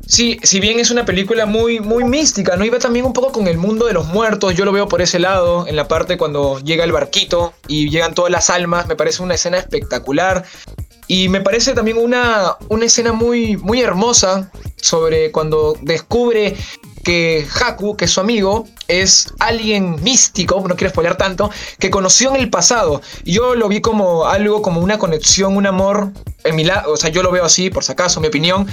Sí, 0.08 0.40
si 0.44 0.60
bien 0.60 0.80
es 0.80 0.92
una 0.92 1.04
película 1.04 1.48
muy, 1.48 1.80
muy 1.80 2.04
mística, 2.04 2.56
¿no? 2.56 2.64
Iba 2.64 2.78
también 2.78 3.06
un 3.06 3.14
poco 3.14 3.32
con 3.32 3.48
el 3.48 3.58
mundo 3.58 3.88
de 3.88 3.94
los 3.94 4.06
muertos, 4.06 4.54
yo 4.54 4.64
lo 4.64 4.72
veo 4.72 4.88
por 4.88 5.02
ese 5.02 5.18
lado, 5.18 5.68
en 5.68 5.76
la 5.76 5.88
parte 5.88 6.16
cuando 6.18 6.60
llega 6.60 6.84
el 6.84 6.92
barquito 6.92 7.54
y 7.68 7.90
llegan 7.90 8.14
todas 8.14 8.32
las 8.32 8.52
almas, 8.52 8.88
me 8.88 8.96
parece 8.96 9.24
una 9.24 9.34
escena 9.34 9.58
espectacular. 9.58 10.46
Y 11.08 11.30
me 11.30 11.42
parece 11.42 11.74
también 11.74 11.98
una, 11.98 12.58
una 12.70 12.86
escena 12.86 13.14
muy, 13.14 13.58
muy 13.58 13.82
hermosa 13.82 14.52
sobre 14.78 15.32
cuando 15.32 15.78
descubre 15.82 16.56
que 17.04 17.46
Haku, 17.62 17.96
que 17.96 18.06
es 18.06 18.12
su 18.12 18.20
amigo, 18.20 18.68
es 18.88 19.32
alguien 19.40 20.02
místico, 20.04 20.64
no 20.68 20.76
quiero 20.76 20.90
spoiler 20.90 21.16
tanto, 21.16 21.52
que 21.78 21.92
conoció 21.92 22.34
en 22.34 22.42
el 22.42 22.50
pasado. 22.50 23.02
Yo 23.24 23.54
lo 23.54 23.70
vi 23.70 23.80
como 23.80 24.26
algo, 24.26 24.64
como 24.64 24.82
una 24.82 24.98
conexión, 24.98 25.56
un 25.56 25.68
amor, 25.68 26.12
en 26.44 26.56
mi 26.56 26.64
lado, 26.64 26.92
o 26.92 26.98
sea, 26.98 27.12
yo 27.12 27.22
lo 27.22 27.32
veo 27.32 27.46
así, 27.46 27.70
por 27.70 27.84
si 27.84 27.92
acaso, 27.92 28.20
mi 28.20 28.28
opinión, 28.28 28.68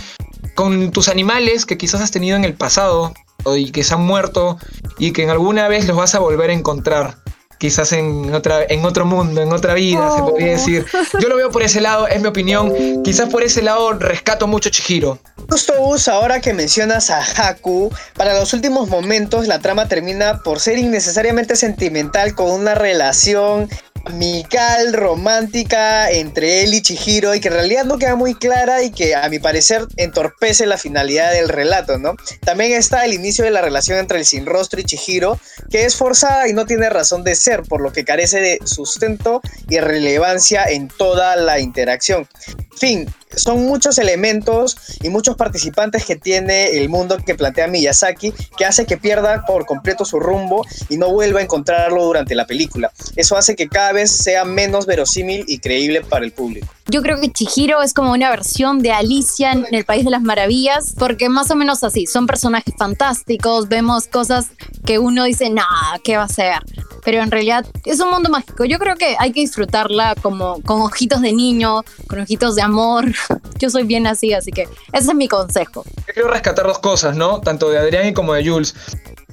con 0.55 0.91
tus 0.93 1.09
animales 1.09 1.67
que 1.67 1.77
quizás 1.77 2.01
has 2.01 2.11
tenido 2.11 2.37
en 2.37 2.45
el 2.45 2.55
pasado 2.55 3.13
y 3.55 3.71
que 3.71 3.85
se 3.85 3.95
han 3.95 4.03
muerto 4.03 4.57
y 4.99 5.13
que 5.13 5.23
en 5.25 5.31
alguna 5.31 5.69
vez 5.69 5.87
los 5.87 5.97
vas 5.97 6.15
a 6.15 6.19
volver 6.19 6.51
a 6.51 6.55
encontrar 6.55 7.22
quizás 7.63 7.93
en, 7.93 8.35
otra, 8.35 8.65
en 8.69 8.85
otro 8.85 9.05
mundo, 9.07 9.41
en 9.41 9.53
otra 9.53 9.75
vida, 9.75 10.17
se 10.17 10.21
podría 10.21 10.49
Oh. 10.49 10.51
decir. 10.59 10.85
Yo 11.21 11.29
lo 11.29 11.37
veo 11.37 11.49
por 11.53 11.63
ese 11.63 11.81
lado, 11.81 12.09
es 12.09 12.21
mi 12.21 12.27
opinión. 12.27 12.73
Quizás 13.05 13.29
por 13.29 13.45
ese 13.45 13.63
lado 13.63 13.93
rescato 13.93 14.49
mucho 14.49 14.69
Chihiro. 14.69 15.21
Justo 15.49 15.73
Gus, 15.79 16.09
ahora 16.09 16.41
que 16.41 16.53
mencionas 16.55 17.09
a 17.11 17.21
Haku, 17.23 17.89
para 18.17 18.35
los 18.37 18.53
últimos 18.53 18.89
momentos 18.89 19.47
la 19.47 19.61
trama 19.61 19.87
termina 19.87 20.41
por 20.43 20.59
ser 20.59 20.77
innecesariamente 20.77 21.55
sentimental 21.55 22.35
con 22.35 22.51
una 22.51 22.75
relación 22.75 23.69
amical, 24.05 24.93
romántica 24.93 26.11
entre 26.11 26.63
él 26.63 26.75
y 26.75 26.83
Chihiro 26.83 27.35
y 27.35 27.41
que 27.41 27.49
en 27.49 27.55
realidad 27.55 27.85
no 27.85 27.99
queda 27.99 28.17
muy 28.17 28.35
clara 28.35 28.83
y 28.83 28.91
que 28.91 29.15
a 29.15 29.29
mi 29.29 29.39
parecer 29.39 29.87
entorpece 29.97 30.67
la 30.67 30.79
finalidad 30.79 31.33
del 31.33 31.49
relato, 31.49 31.99
¿no? 31.99 32.15
También 32.41 32.73
está 32.73 33.05
el 33.05 33.13
inicio 33.13 33.45
de 33.45 33.51
la 33.51 33.61
relación 33.61 33.99
entre 33.99 34.19
el 34.19 34.25
sin 34.25 34.47
rostro 34.47 34.81
y 34.81 34.85
Chihiro, 34.85 35.39
que 35.71 35.85
es 35.85 35.97
forzada 35.97 36.49
y 36.49 36.53
no 36.53 36.67
tiene 36.67 36.91
razón 36.91 37.25
de 37.25 37.35
ser, 37.35 37.63
por 37.63 37.81
lo 37.81 37.93
que 37.93 38.05
carece 38.05 38.41
de 38.41 38.59
sustento 38.65 39.41
y 39.69 39.79
relevancia 39.79 40.65
en 40.65 40.89
toda 40.89 41.37
la 41.37 41.61
interacción. 41.61 42.29
Fin, 42.77 43.07
son 43.37 43.67
muchos 43.67 43.99
elementos 43.99 44.77
y 45.03 45.09
muchos 45.09 45.37
participantes 45.37 46.05
que 46.05 46.17
tiene 46.17 46.71
el 46.71 46.89
mundo 46.89 47.19
que 47.25 47.35
plantea 47.35 47.67
Miyazaki 47.67 48.33
que 48.57 48.65
hace 48.65 48.87
que 48.87 48.97
pierda 48.97 49.45
por 49.47 49.67
completo 49.67 50.05
su 50.05 50.21
rumbo 50.21 50.65
y 50.89 50.97
no 50.97 51.11
vuelva 51.11 51.41
a 51.41 51.43
encontrarlo 51.43 52.05
durante 52.05 52.35
la 52.35 52.47
película. 52.47 52.93
Eso 53.17 53.37
hace 53.37 53.57
que 53.57 53.69
cada 53.69 53.92
vez 53.93 54.11
sea 54.11 54.45
menos 54.45 54.87
verosímil 54.87 55.45
y 55.47 55.59
creíble 55.59 56.03
para 56.03 56.25
el 56.25 56.33
público. 56.33 56.67
Yo 56.89 57.01
creo 57.01 57.21
que 57.21 57.31
Chihiro 57.31 57.81
es 57.81 57.95
como 57.95 58.13
una 58.13 58.29
versión 58.31 58.81
de 58.81 58.91
Alicia 58.91 59.53
en 59.53 59.67
el 59.71 59.85
País 59.85 60.05
de 60.05 60.11
las 60.11 60.23
Maravillas, 60.23 60.95
porque 60.99 61.29
más 61.29 61.51
o 61.51 61.55
menos 61.55 61.85
así, 61.85 62.07
son 62.07 62.27
personajes 62.27 62.75
fantásticos, 62.77 63.69
vemos 63.69 64.09
cosas 64.09 64.47
que 64.85 64.99
uno 64.99 65.25
dice, 65.25 65.49
nah, 65.49 65.99
¿qué 66.03 66.17
va 66.17 66.25
a 66.25 66.29
ser? 66.29 66.59
Pero 67.05 67.23
en 67.23 67.31
realidad 67.31 67.67
es 67.85 68.01
un 68.01 68.11
mundo 68.11 68.31
mágico. 68.31 68.65
Yo 68.65 68.79
creo 68.79 68.97
que 68.97 69.17
hay 69.19 69.33
que 69.33 69.41
disfrutarla 69.41 70.15
como 70.21 70.61
con 70.63 70.83
ojitos 70.83 71.21
de 71.21 71.33
niño, 71.33 71.83
con 72.09 72.21
ojitos 72.21 72.57
de 72.57 72.63
amor. 72.63 73.07
Yo 73.59 73.71
soy 73.71 73.85
bien 73.85 74.07
así, 74.07 74.33
así 74.33 74.51
que 74.51 74.63
ese 74.93 75.09
es 75.11 75.15
mi 75.15 75.29
consejo. 75.29 75.85
Yo 76.07 76.15
quiero 76.15 76.31
rescatar 76.31 76.67
dos 76.67 76.79
cosas, 76.79 77.17
¿no? 77.17 77.41
Tanto 77.41 77.71
de 77.71 77.79
Adrián 77.79 78.09
y 78.09 78.13
como 78.13 78.35
de 78.35 78.49
Jules. 78.49 78.75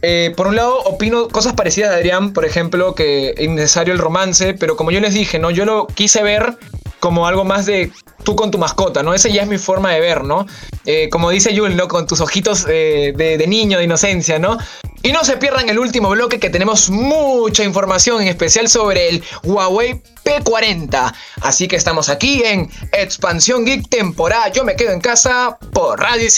Eh, 0.01 0.33
por 0.35 0.47
un 0.47 0.55
lado, 0.55 0.79
opino 0.83 1.27
cosas 1.27 1.53
parecidas 1.53 1.91
de 1.91 1.97
Adrián, 1.97 2.33
por 2.33 2.45
ejemplo, 2.45 2.95
que 2.95 3.31
es 3.31 3.43
innecesario 3.43 3.93
el 3.93 3.99
romance, 3.99 4.53
pero 4.53 4.75
como 4.75 4.91
yo 4.91 4.99
les 4.99 5.13
dije, 5.13 5.39
¿no? 5.39 5.51
Yo 5.51 5.65
lo 5.65 5.87
quise 5.87 6.23
ver 6.23 6.57
como 6.99 7.27
algo 7.27 7.45
más 7.45 7.65
de 7.65 7.91
tú 8.23 8.35
con 8.35 8.51
tu 8.51 8.57
mascota, 8.57 9.03
¿no? 9.03 9.13
Esa 9.13 9.29
ya 9.29 9.43
es 9.43 9.47
mi 9.47 9.57
forma 9.57 9.91
de 9.93 9.99
ver, 9.99 10.23
¿no? 10.23 10.45
Eh, 10.85 11.09
como 11.09 11.29
dice 11.29 11.55
Jules, 11.57 11.75
¿no? 11.75 11.87
Con 11.87 12.07
tus 12.07 12.21
ojitos 12.21 12.65
eh, 12.69 13.13
de, 13.15 13.47
niño, 13.47 13.77
de 13.77 13.85
inocencia, 13.85 14.39
¿no? 14.39 14.57
Y 15.01 15.13
no 15.13 15.23
se 15.23 15.37
pierdan 15.37 15.69
el 15.69 15.79
último 15.79 16.09
bloque 16.09 16.39
que 16.39 16.49
tenemos 16.49 16.89
mucha 16.89 17.63
información, 17.63 18.21
en 18.21 18.27
especial 18.27 18.67
sobre 18.67 19.09
el 19.09 19.23
Huawei 19.43 20.01
P40. 20.25 21.13
Así 21.41 21.69
que 21.69 21.77
estamos 21.77 22.09
aquí 22.09 22.43
en 22.43 22.69
Expansión 22.91 23.65
Geek 23.65 23.87
temporada 23.87 24.49
Yo 24.49 24.65
me 24.65 24.75
quedo 24.75 24.91
en 24.91 24.99
casa 24.99 25.57
por 25.71 25.99
Radio. 25.99 26.29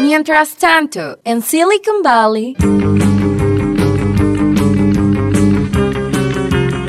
Mientras 0.00 0.54
tanto, 0.56 1.18
en 1.24 1.42
Silicon 1.42 2.02
Valley, 2.02 2.56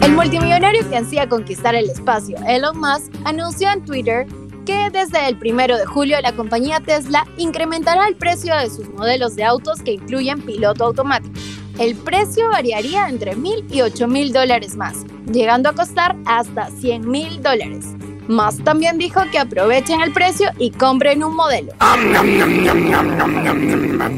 El 0.02 0.14
multimillonario 0.14 0.88
que 0.88 0.98
ansía 0.98 1.28
conquistar 1.28 1.76
el 1.76 1.90
espacio, 1.90 2.38
Elon 2.48 2.78
Musk, 2.80 3.12
anunció 3.26 3.70
en 3.72 3.84
Twitter 3.84 4.28
que 4.66 4.90
desde 4.92 5.28
el 5.28 5.38
primero 5.38 5.78
de 5.78 5.86
julio 5.86 6.22
la 6.22 6.34
compañía 6.34 6.80
Tesla 6.80 7.26
incrementará 7.38 8.08
el 8.08 8.16
precio 8.16 8.56
de 8.56 8.70
sus 8.70 8.88
modelos 8.90 9.36
de 9.36 9.44
autos 9.44 9.82
que 9.82 9.94
incluyen 9.94 10.42
piloto 10.42 10.86
automático. 10.86 11.34
El 11.80 11.96
precio 11.96 12.50
variaría 12.50 13.10
entre 13.10 13.36
mil 13.36 13.66
y 13.74 13.82
ocho 13.82 14.08
mil 14.08 14.32
dólares 14.32 14.76
más, 14.76 15.06
llegando 15.32 15.70
a 15.70 15.74
costar 15.74 16.16
hasta 16.26 16.70
100 16.70 17.10
mil 17.10 17.42
dólares. 17.42 17.86
Más 18.30 18.64
también 18.64 19.00
dijo 19.00 19.22
que 19.32 19.40
aprovechen 19.40 20.02
el 20.02 20.14
precio 20.14 20.52
y 20.60 20.70
compren 20.70 21.24
un 21.24 21.36
modelo. 21.36 21.74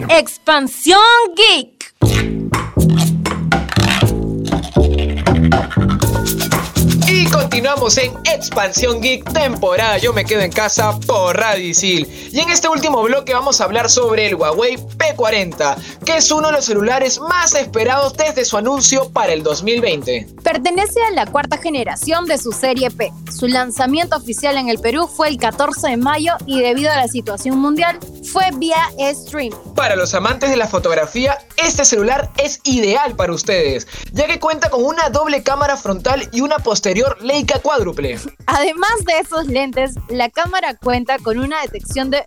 Expansión 0.10 1.00
Geek 1.38 1.82
continuamos 7.32 7.98
en 7.98 8.14
Expansión 8.26 9.02
Geek, 9.02 9.32
temporada 9.32 9.98
Yo 9.98 10.14
me 10.14 10.26
quedo 10.26 10.42
en 10.42 10.52
casa 10.52 11.00
por 11.00 11.38
Radio 11.38 11.66
Isil. 11.66 12.08
Y 12.32 12.40
en 12.40 12.50
este 12.50 12.68
último 12.68 13.02
bloque 13.04 13.34
vamos 13.34 13.62
a 13.62 13.66
hablar 13.66 13.90
sobre 13.90 14.28
el 14.28 14.36
Huawei 14.36 14.78
P40, 14.78 15.76
que 16.06 16.18
es 16.18 16.32
uno 16.32 16.48
de 16.48 16.54
los 16.54 16.66
celulares 16.66 17.20
más 17.20 17.56
esperados 17.56 18.16
desde 18.16 18.46
su 18.46 18.58
anuncio 18.58 19.10
para 19.10 19.34
el 19.34 19.44
2020. 19.44 20.28
Pertenece 20.44 21.02
a 21.04 21.12
la 21.12 21.26
cuarta 21.26 21.58
generación 21.58 22.26
de 22.26 22.38
su 22.38 22.52
serie 22.52 22.92
P. 22.92 23.12
Su 23.32 23.48
lanzamiento 23.48 24.18
oficial 24.18 24.58
en 24.58 24.70
el 24.70 24.80
Perú 24.80 25.08
fue 25.08 25.30
el 25.30 25.38
14 25.38 25.90
de 25.90 25.98
mayo 25.98 26.34
y 26.46 26.62
debido 26.62 26.92
a 26.92 26.98
la 26.98 27.08
situación 27.08 27.60
mundial 27.60 28.00
fue 28.32 28.46
vía 28.56 28.90
stream. 29.14 29.52
Para 29.76 29.96
los 29.96 30.14
amantes 30.14 30.50
de 30.50 30.58
la 30.58 30.68
fotografía, 30.68 31.38
este 31.58 31.86
celular 31.86 32.30
es 32.38 32.60
ideal 32.64 33.16
para 33.16 33.34
ustedes, 33.34 33.88
ya 34.12 34.28
que 34.28 34.40
cuenta 34.40 34.70
con 34.70 34.84
una 34.84 35.10
doble 35.10 35.44
cámara 35.44 35.78
frontal 35.78 36.30
y 36.32 36.42
una 36.42 36.58
posterior 36.58 37.18
Leica 37.22 37.60
cuádruple. 37.60 38.20
Además 38.46 38.92
de 39.06 39.20
esos 39.20 39.48
lentes, 39.48 39.96
la 40.10 40.30
cámara 40.30 40.76
cuenta 40.76 41.18
con 41.20 41.38
una 41.40 41.62
detección 41.62 42.10
de 42.10 42.24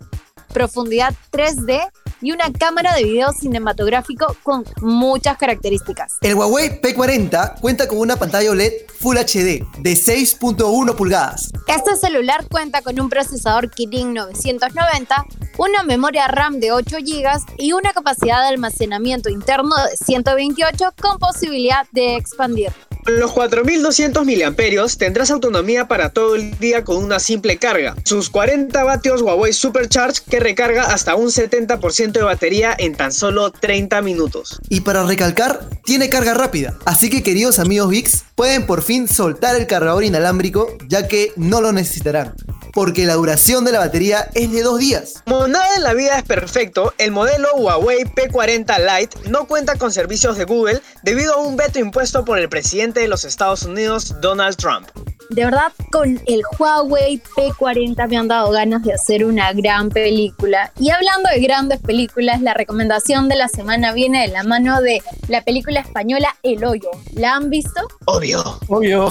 profundidad 0.53 1.13
3D 1.31 1.91
y 2.21 2.31
una 2.31 2.51
cámara 2.51 2.95
de 2.95 3.03
video 3.03 3.31
cinematográfico 3.33 4.35
con 4.41 4.63
muchas 4.81 5.37
características. 5.37 6.13
El 6.21 6.35
Huawei 6.35 6.81
P40 6.81 7.59
cuenta 7.59 7.87
con 7.87 7.99
una 7.99 8.15
pantalla 8.15 8.51
OLED 8.51 8.71
Full 8.99 9.17
HD 9.17 9.63
de 9.79 9.93
6.1 9.93 10.95
pulgadas. 10.95 11.51
Este 11.67 11.95
celular 11.95 12.47
cuenta 12.49 12.81
con 12.81 12.99
un 12.99 13.09
procesador 13.09 13.69
Kirin 13.69 14.13
990, 14.13 15.25
una 15.57 15.83
memoria 15.83 16.27
RAM 16.27 16.59
de 16.59 16.71
8 16.71 16.97
GB 16.99 17.57
y 17.57 17.73
una 17.73 17.93
capacidad 17.93 18.41
de 18.41 18.47
almacenamiento 18.47 19.29
interno 19.29 19.75
de 19.75 19.97
128 19.97 20.93
con 20.99 21.19
posibilidad 21.19 21.85
de 21.91 22.15
expandir. 22.15 22.71
Con 23.05 23.19
los 23.19 23.33
4200 23.33 24.25
mAh 24.25 24.87
tendrás 24.97 25.29
autonomía 25.29 25.87
para 25.87 26.09
todo 26.09 26.33
el 26.33 26.57
día 26.57 26.83
con 26.83 26.97
una 26.97 27.19
simple 27.19 27.57
carga. 27.57 27.95
Sus 28.03 28.31
40 28.31 28.83
vatios 28.83 29.21
Huawei 29.21 29.53
Supercharge 29.53 30.23
que 30.27 30.39
recarga 30.39 30.85
hasta 30.85 31.13
un 31.13 31.27
70% 31.27 32.13
de 32.13 32.23
batería 32.23 32.75
en 32.75 32.95
tan 32.95 33.13
solo 33.13 33.51
30 33.51 34.01
minutos. 34.01 34.59
Y 34.69 34.81
para 34.81 35.03
recalcar, 35.03 35.69
tiene 35.83 36.09
carga 36.09 36.33
rápida. 36.33 36.79
Así 36.85 37.11
que 37.11 37.21
queridos 37.21 37.59
amigos 37.59 37.89
VIX, 37.91 38.23
pueden 38.33 38.65
por 38.65 38.81
fin 38.81 39.07
soltar 39.07 39.55
el 39.55 39.67
cargador 39.67 40.03
inalámbrico 40.03 40.75
ya 40.87 41.07
que 41.07 41.31
no 41.35 41.61
lo 41.61 41.71
necesitarán. 41.71 42.33
Porque 42.75 43.05
la 43.05 43.13
duración 43.13 43.63
de 43.63 43.71
la 43.71 43.79
batería 43.79 44.29
es 44.33 44.51
de 44.51 44.61
dos 44.61 44.79
días. 44.79 45.23
Como 45.25 45.47
nada 45.47 45.77
en 45.77 45.83
la 45.83 45.93
vida 45.93 46.17
es 46.17 46.23
perfecto, 46.23 46.93
el 46.97 47.11
modelo 47.11 47.47
Huawei 47.55 48.03
P40 48.03 48.99
Lite 48.99 49.29
no 49.29 49.47
cuenta 49.47 49.77
con 49.77 49.93
servicios 49.93 50.37
de 50.37 50.43
Google 50.43 50.81
debido 51.01 51.35
a 51.35 51.37
un 51.37 51.55
veto 51.55 51.79
impuesto 51.79 52.25
por 52.25 52.37
el 52.37 52.49
presidente 52.49 52.99
de 52.99 53.07
los 53.07 53.23
Estados 53.23 53.63
Unidos, 53.63 54.19
Donald 54.19 54.57
Trump. 54.57 54.89
De 55.29 55.45
verdad, 55.45 55.71
con 55.89 56.21
el 56.27 56.41
Huawei 56.59 57.21
P40 57.35 58.09
me 58.09 58.17
han 58.17 58.27
dado 58.27 58.51
ganas 58.51 58.83
de 58.83 58.93
hacer 58.93 59.25
una 59.25 59.53
gran 59.53 59.89
película. 59.89 60.71
Y 60.77 60.91
hablando 60.91 61.29
de 61.29 61.39
grandes 61.39 61.79
películas, 61.79 62.41
la 62.41 62.53
recomendación 62.53 63.29
de 63.29 63.37
la 63.37 63.47
semana 63.47 63.93
viene 63.93 64.21
de 64.21 64.33
la 64.33 64.43
mano 64.43 64.81
de 64.81 65.01
la 65.29 65.41
película 65.41 65.79
española 65.79 66.35
El 66.43 66.63
Hoyo. 66.65 66.91
¿La 67.13 67.35
han 67.35 67.49
visto? 67.49 67.87
Obvio. 68.05 68.59
Obvio. 68.67 69.09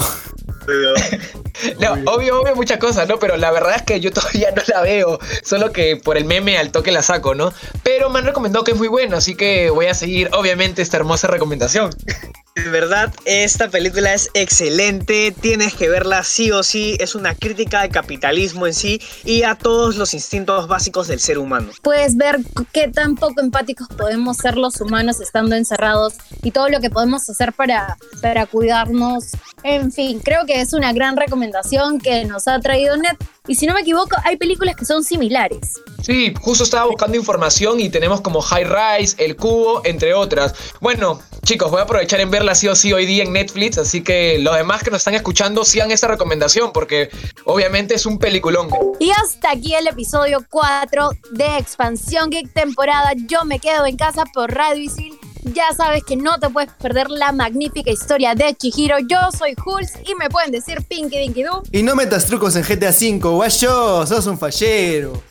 No, 1.79 1.93
obvio, 2.11 2.41
obvio 2.41 2.55
muchas 2.55 2.79
cosas, 2.79 3.07
¿no? 3.07 3.17
Pero 3.17 3.37
la 3.37 3.51
verdad 3.51 3.77
es 3.77 3.81
que 3.83 3.99
yo 3.99 4.11
todavía 4.13 4.51
no 4.51 4.61
la 4.67 4.81
veo, 4.81 5.19
solo 5.43 5.71
que 5.71 5.95
por 5.95 6.17
el 6.17 6.25
meme 6.25 6.57
al 6.57 6.71
toque 6.71 6.91
la 6.91 7.01
saco, 7.01 7.33
¿no? 7.33 7.53
Pero 7.83 8.09
me 8.09 8.19
han 8.19 8.25
recomendado 8.25 8.63
que 8.63 8.71
es 8.71 8.77
muy 8.77 8.87
bueno, 8.87 9.17
así 9.17 9.35
que 9.35 9.69
voy 9.69 9.85
a 9.87 9.93
seguir, 9.93 10.29
obviamente, 10.33 10.81
esta 10.81 10.97
hermosa 10.97 11.27
recomendación. 11.27 11.91
De 12.55 12.69
verdad, 12.69 13.13
esta 13.25 13.67
película 13.67 14.13
es 14.13 14.29
excelente, 14.33 15.35
tienes 15.41 15.73
que 15.73 15.89
verla 15.89 16.23
sí 16.23 16.51
o 16.51 16.63
sí, 16.63 16.95
es 17.01 17.13
una 17.13 17.35
crítica 17.35 17.81
al 17.81 17.89
capitalismo 17.89 18.65
en 18.65 18.73
sí 18.73 19.01
y 19.25 19.43
a 19.43 19.55
todos 19.55 19.97
los 19.97 20.13
instintos 20.13 20.69
básicos 20.69 21.09
del 21.09 21.19
ser 21.19 21.37
humano. 21.37 21.71
Puedes 21.81 22.15
ver 22.15 22.39
qué 22.71 22.87
tan 22.87 23.15
poco 23.15 23.41
empáticos 23.41 23.89
podemos 23.89 24.37
ser 24.37 24.55
los 24.55 24.79
humanos 24.79 25.19
estando 25.19 25.57
encerrados 25.57 26.13
y 26.43 26.51
todo 26.51 26.69
lo 26.69 26.79
que 26.79 26.89
podemos 26.89 27.29
hacer 27.29 27.51
para, 27.51 27.97
para 28.21 28.45
cuidarnos. 28.45 29.31
En 29.63 29.91
fin, 29.91 30.21
creo 30.21 30.45
que 30.45 30.61
es 30.61 30.71
una 30.71 30.93
gran 30.93 31.17
recomendación 31.17 31.99
que 31.99 32.23
nos 32.23 32.47
ha 32.47 32.61
traído 32.61 32.95
Net. 32.95 33.17
Y 33.47 33.55
si 33.55 33.65
no 33.65 33.73
me 33.73 33.81
equivoco, 33.81 34.15
hay 34.23 34.37
películas 34.37 34.75
que 34.75 34.85
son 34.85 35.03
similares. 35.03 35.81
Sí, 36.01 36.33
justo 36.39 36.63
estaba 36.63 36.85
buscando 36.85 37.17
información 37.17 37.79
y 37.79 37.89
tenemos 37.89 38.21
como 38.21 38.41
High 38.41 38.65
Rise, 38.65 39.15
El 39.23 39.35
Cubo, 39.35 39.81
entre 39.85 40.13
otras. 40.13 40.53
Bueno, 40.79 41.19
chicos, 41.43 41.71
voy 41.71 41.79
a 41.79 41.83
aprovechar 41.83 42.19
en 42.19 42.29
verla 42.29 42.53
sí 42.53 42.67
o 42.67 42.75
sí 42.75 42.93
hoy 42.93 43.05
día 43.05 43.23
en 43.23 43.33
Netflix, 43.33 43.77
así 43.77 44.03
que 44.03 44.37
los 44.39 44.55
demás 44.55 44.83
que 44.83 44.91
nos 44.91 44.99
están 44.99 45.15
escuchando 45.15 45.65
sigan 45.65 45.91
esta 45.91 46.07
recomendación 46.07 46.71
porque 46.73 47.09
obviamente 47.45 47.95
es 47.95 48.05
un 48.05 48.19
peliculón. 48.19 48.69
Y 48.99 49.11
hasta 49.11 49.51
aquí 49.51 49.73
el 49.73 49.87
episodio 49.87 50.45
4 50.49 51.09
de 51.31 51.57
Expansión 51.57 52.29
Geek 52.29 52.53
temporada 52.53 53.13
Yo 53.27 53.43
me 53.45 53.59
quedo 53.59 53.85
en 53.85 53.97
casa 53.97 54.25
por 54.33 54.53
Radio 54.53 54.83
Isil. 54.83 55.17
Ya 55.53 55.71
sabes 55.77 56.03
que 56.03 56.15
no 56.15 56.39
te 56.39 56.49
puedes 56.49 56.71
perder 56.73 57.11
la 57.11 57.31
magnífica 57.31 57.91
historia 57.91 58.33
de 58.33 58.55
Chihiro. 58.55 58.97
Yo 58.99 59.17
soy 59.37 59.55
Hulz 59.63 59.91
y 60.03 60.15
me 60.15 60.27
pueden 60.29 60.49
decir 60.51 60.83
Pinky 60.87 61.19
Dinky 61.19 61.43
Doo. 61.43 61.61
Y 61.71 61.83
no 61.83 61.95
metas 61.95 62.25
trucos 62.25 62.55
en 62.55 62.63
GTA 62.63 62.89
V, 62.89 63.19
guayo, 63.19 64.07
sos 64.07 64.25
un 64.25 64.39
fallero. 64.39 65.21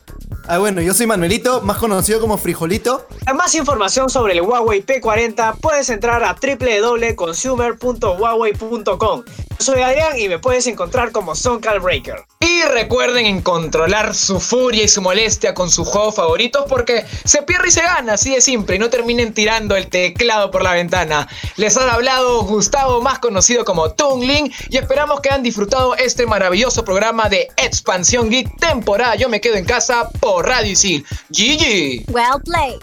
Ah, 0.46 0.58
bueno, 0.58 0.82
yo 0.82 0.92
soy 0.94 1.06
Manuelito, 1.06 1.62
más 1.62 1.78
conocido 1.78 2.20
como 2.20 2.36
Frijolito. 2.36 3.08
Para 3.24 3.34
más 3.36 3.54
información 3.54 4.10
sobre 4.10 4.34
el 4.34 4.42
Huawei 4.42 4.84
P40 4.84 5.56
puedes 5.60 5.88
entrar 5.90 6.22
a 6.22 6.34
www.consumer.huawei.com. 6.34 9.24
Yo 9.26 9.56
soy 9.58 9.80
Adrián 9.80 10.18
y 10.18 10.28
me 10.28 10.38
puedes 10.38 10.66
encontrar 10.66 11.12
como 11.12 11.34
Soncal 11.34 11.80
Breaker. 11.80 12.26
Y 12.40 12.53
recuerden 12.68 13.26
en 13.26 13.40
controlar 13.40 14.14
su 14.14 14.40
furia 14.40 14.84
y 14.84 14.88
su 14.88 15.02
molestia 15.02 15.54
con 15.54 15.70
sus 15.70 15.88
juegos 15.88 16.16
favoritos 16.16 16.64
porque 16.68 17.04
se 17.24 17.42
pierde 17.42 17.68
y 17.68 17.70
se 17.70 17.82
gana, 17.82 18.14
así 18.14 18.34
de 18.34 18.40
simple, 18.40 18.76
y 18.76 18.78
no 18.78 18.90
terminen 18.90 19.32
tirando 19.34 19.76
el 19.76 19.88
teclado 19.88 20.50
por 20.50 20.62
la 20.62 20.72
ventana. 20.72 21.28
Les 21.56 21.76
ha 21.76 21.92
hablado 21.92 22.42
Gustavo, 22.42 23.00
más 23.00 23.18
conocido 23.18 23.64
como 23.64 23.92
Tungling, 23.92 24.52
y 24.70 24.76
esperamos 24.76 25.20
que 25.20 25.30
hayan 25.30 25.42
disfrutado 25.42 25.94
este 25.96 26.26
maravilloso 26.26 26.84
programa 26.84 27.28
de 27.28 27.48
Expansión 27.56 28.30
Geek 28.30 28.58
temporada 28.58 29.14
Yo 29.16 29.28
me 29.28 29.40
quedo 29.40 29.56
en 29.56 29.64
casa 29.64 30.08
por 30.20 30.46
Radio 30.46 30.72
Isil. 30.72 31.04
GG. 31.30 32.10
Well 32.10 32.40
played. 32.44 32.80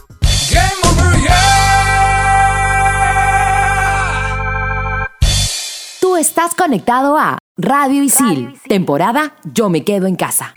Tú 5.99 6.17
estás 6.17 6.53
conectado 6.55 7.17
a 7.17 7.37
Radio 7.63 8.01
Isil, 8.01 8.57
temporada 8.67 9.35
Yo 9.43 9.69
me 9.69 9.83
quedo 9.83 10.07
en 10.07 10.15
casa. 10.15 10.55